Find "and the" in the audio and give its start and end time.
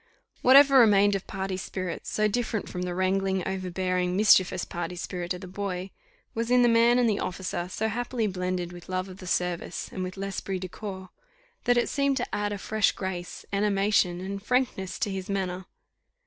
6.97-7.19